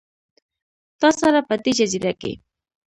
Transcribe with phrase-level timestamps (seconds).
[1.01, 2.31] تا سره، په دې جزیره کې